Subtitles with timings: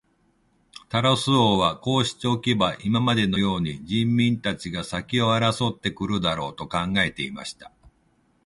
[0.89, 7.71] タラス王はこうしておけば、今までのように人民たちが先を争って来るだろう、と考えていました。